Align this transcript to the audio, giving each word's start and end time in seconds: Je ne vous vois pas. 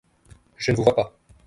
Je 0.57 0.71
ne 0.71 0.77
vous 0.77 0.83
vois 0.83 0.95
pas. 0.95 1.15